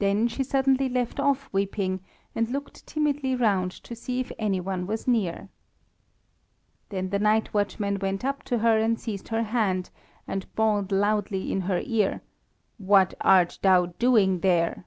Then 0.00 0.28
she 0.28 0.44
suddenly 0.44 0.86
left 0.90 1.18
off 1.18 1.48
weeping, 1.50 2.00
and 2.34 2.50
looked 2.50 2.86
timidly 2.86 3.34
round 3.34 3.70
to 3.84 3.96
see 3.96 4.20
if 4.20 4.30
any 4.38 4.60
one 4.60 4.86
was 4.86 5.08
near. 5.08 5.48
Then 6.90 7.08
the 7.08 7.18
night 7.18 7.54
watchman 7.54 7.98
went 8.00 8.22
up 8.22 8.42
to 8.42 8.58
her 8.58 8.76
and 8.78 9.00
seized 9.00 9.28
her 9.28 9.44
hand, 9.44 9.88
and 10.28 10.44
bawled 10.56 10.92
loudly 10.92 11.50
in 11.50 11.62
her 11.62 11.80
ear, 11.82 12.20
"What 12.76 13.14
art 13.22 13.58
thou 13.62 13.86
doing 13.98 14.40
there?" 14.40 14.84